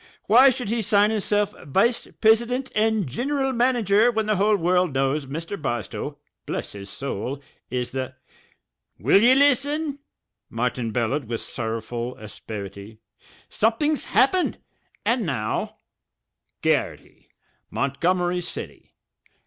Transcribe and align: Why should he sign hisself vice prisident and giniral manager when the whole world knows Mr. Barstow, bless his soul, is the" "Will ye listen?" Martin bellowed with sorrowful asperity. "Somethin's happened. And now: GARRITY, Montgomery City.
Why 0.25 0.49
should 0.49 0.69
he 0.69 0.81
sign 0.81 1.11
hisself 1.11 1.53
vice 1.63 2.07
prisident 2.21 2.71
and 2.73 3.05
giniral 3.05 3.53
manager 3.55 4.09
when 4.11 4.25
the 4.25 4.37
whole 4.37 4.55
world 4.55 4.95
knows 4.95 5.27
Mr. 5.27 5.61
Barstow, 5.61 6.17
bless 6.47 6.71
his 6.71 6.89
soul, 6.89 7.39
is 7.69 7.91
the" 7.91 8.15
"Will 8.99 9.21
ye 9.21 9.35
listen?" 9.35 9.99
Martin 10.49 10.89
bellowed 10.89 11.25
with 11.25 11.41
sorrowful 11.41 12.15
asperity. 12.17 12.97
"Somethin's 13.47 14.05
happened. 14.05 14.57
And 15.05 15.23
now: 15.23 15.77
GARRITY, 16.63 17.29
Montgomery 17.69 18.41
City. 18.41 18.95